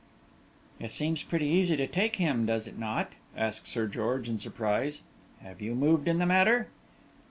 "It 0.79 0.89
seems 0.89 1.21
pretty 1.21 1.45
easy 1.45 1.75
to 1.75 1.85
take 1.85 2.15
him, 2.15 2.47
does 2.47 2.65
it 2.65 2.75
not?" 2.79 3.11
asked 3.37 3.67
Sir 3.67 3.85
George, 3.87 4.27
in 4.27 4.39
surprise. 4.39 5.03
"Have 5.43 5.61
you 5.61 5.75
moved 5.75 6.07
in 6.07 6.17
the 6.17 6.25
matter?" 6.25 6.69